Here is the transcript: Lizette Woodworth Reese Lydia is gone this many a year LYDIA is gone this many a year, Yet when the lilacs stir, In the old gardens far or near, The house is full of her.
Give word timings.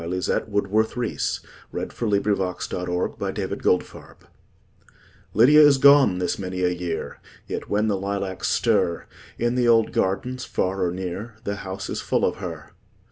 Lizette 0.03 0.49
Woodworth 0.49 0.97
Reese 0.97 1.41
Lydia 1.71 1.93
is 2.01 2.17
gone 2.17 2.47
this 2.47 2.69
many 2.69 2.91
a 2.91 3.49
year 3.51 3.51
LYDIA 5.35 5.61
is 5.61 5.77
gone 5.77 6.17
this 6.17 6.39
many 6.39 6.61
a 6.63 6.69
year, 6.69 7.19
Yet 7.45 7.69
when 7.69 7.87
the 7.87 7.97
lilacs 7.97 8.47
stir, 8.47 9.05
In 9.37 9.53
the 9.53 9.67
old 9.67 9.91
gardens 9.91 10.43
far 10.43 10.83
or 10.87 10.89
near, 10.91 11.35
The 11.43 11.57
house 11.57 11.87
is 11.87 12.01
full 12.01 12.25
of 12.25 12.37
her. 12.37 12.73